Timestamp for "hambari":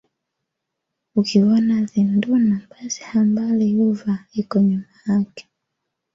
3.09-3.67